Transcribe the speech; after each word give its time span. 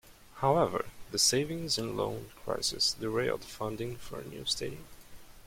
However, 0.37 0.87
the 1.11 1.19
savings 1.19 1.77
and 1.77 1.95
loan 1.95 2.31
crisis 2.43 2.95
derailed 2.99 3.43
funding 3.43 3.97
for 3.97 4.19
a 4.19 4.25
new 4.25 4.45
stadium. 4.45 4.85